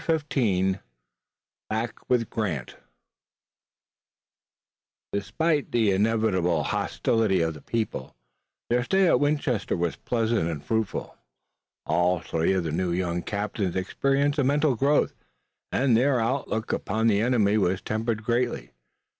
CHAPTER 0.07 0.41
XV 0.73 0.79
BACK 1.69 2.09
WITH 2.09 2.31
GRANT 2.31 2.75
Despite 5.13 5.71
the 5.71 5.91
inevitable 5.91 6.63
hostility 6.63 7.41
of 7.41 7.53
the 7.53 7.61
people 7.61 8.15
their 8.71 8.83
stay 8.83 9.07
at 9.07 9.19
Winchester 9.19 9.77
was 9.77 9.97
pleasant 9.97 10.49
and 10.49 10.65
fruitful. 10.65 11.15
All 11.85 12.19
three 12.19 12.53
of 12.53 12.63
the 12.63 12.71
new 12.71 12.91
young 12.91 13.21
captains 13.21 13.75
experienced 13.75 14.39
a 14.39 14.43
mental 14.43 14.73
growth, 14.75 15.13
and 15.71 15.95
their 15.95 16.19
outlook 16.19 16.73
upon 16.73 17.05
the 17.05 17.21
enemy 17.21 17.59
was 17.59 17.79
tempered 17.83 18.23
greatly. 18.23 18.71